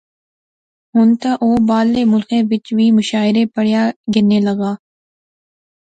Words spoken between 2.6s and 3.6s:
وی مشاعرے